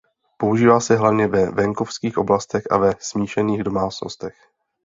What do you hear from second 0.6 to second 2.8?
se hlavně ve venkovských oblastech a